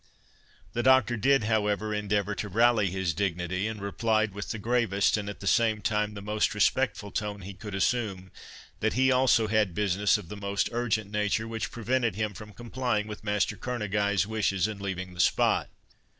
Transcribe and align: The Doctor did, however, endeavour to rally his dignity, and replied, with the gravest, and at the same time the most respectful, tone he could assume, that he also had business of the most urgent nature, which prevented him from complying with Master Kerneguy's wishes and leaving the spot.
The 0.73 0.81
Doctor 0.81 1.15
did, 1.15 1.43
however, 1.43 1.93
endeavour 1.93 2.33
to 2.33 2.49
rally 2.49 2.89
his 2.89 3.13
dignity, 3.13 3.67
and 3.67 3.79
replied, 3.79 4.33
with 4.33 4.49
the 4.49 4.57
gravest, 4.57 5.15
and 5.15 5.29
at 5.29 5.41
the 5.41 5.45
same 5.45 5.79
time 5.79 6.15
the 6.15 6.23
most 6.23 6.55
respectful, 6.55 7.11
tone 7.11 7.41
he 7.41 7.53
could 7.53 7.75
assume, 7.75 8.31
that 8.79 8.93
he 8.93 9.11
also 9.11 9.45
had 9.47 9.75
business 9.75 10.17
of 10.17 10.27
the 10.29 10.35
most 10.35 10.69
urgent 10.71 11.11
nature, 11.11 11.47
which 11.47 11.69
prevented 11.69 12.15
him 12.15 12.33
from 12.33 12.51
complying 12.51 13.05
with 13.05 13.23
Master 13.23 13.55
Kerneguy's 13.55 14.25
wishes 14.25 14.65
and 14.67 14.81
leaving 14.81 15.13
the 15.13 15.19
spot. 15.19 15.69